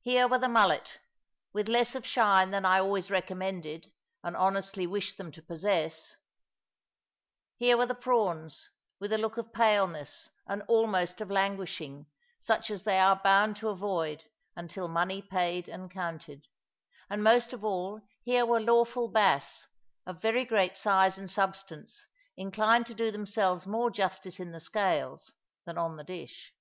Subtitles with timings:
[0.00, 0.98] Here were the mullet,
[1.52, 3.92] with less of shine than I always recommended
[4.24, 6.16] and honestly wish them to possess;
[7.56, 12.06] here were the prawns, with a look of paleness and almost of languishing,
[12.40, 14.24] such as they are bound to avoid
[14.56, 16.48] until money paid and counted;
[17.08, 19.68] and most of all, here were lawful bass,
[20.04, 22.04] of very great size and substance,
[22.36, 25.32] inclined to do themselves more justice in the scales
[25.64, 26.52] than on the dish.